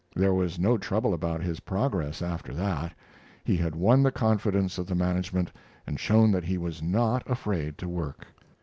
There 0.15 0.33
was 0.33 0.57
no 0.57 0.79
trouble 0.79 1.13
about 1.13 1.43
his 1.43 1.59
progress 1.59 2.23
after 2.23 2.55
that. 2.55 2.91
He 3.43 3.55
had 3.55 3.75
won 3.75 4.01
the 4.01 4.11
confidence 4.11 4.79
of 4.79 4.87
the 4.87 4.95
management 4.95 5.51
and 5.85 5.99
shown 5.99 6.31
that 6.31 6.45
he 6.45 6.57
was 6.57 6.81
not 6.81 7.21
afraid 7.29 7.77
to 7.77 7.87
work. 7.87 8.25